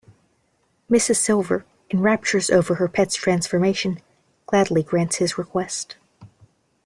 [0.89, 4.01] Mrs Silver, in raptures over her pet's transformation,
[4.47, 5.95] gladly grants his request.